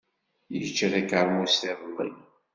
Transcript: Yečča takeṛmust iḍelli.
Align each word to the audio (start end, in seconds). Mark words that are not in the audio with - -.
Yečča 0.53 0.87
takeṛmust 0.93 1.61
iḍelli. 1.71 2.11